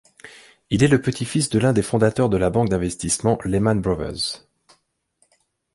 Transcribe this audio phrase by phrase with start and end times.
[0.71, 4.47] Il est le petit-fils de l'un des fondateurs de la banque d'investissement Lehman Brothers.